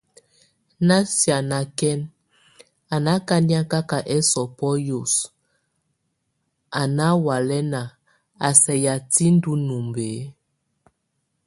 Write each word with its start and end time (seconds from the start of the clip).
Nasianakɛn, 0.87 1.99
a 2.93 2.95
nákaniakak 3.05 3.89
esɔbɔ́ 4.15 4.73
yɔ́s, 4.87 5.13
a 6.79 6.81
ná 6.97 7.07
hɔalɛnak, 7.21 7.89
a 8.47 8.49
sɛk 8.61 8.79
yatɛ́ 8.85 9.29
ndunumb 9.35 9.95
e? 10.11 10.11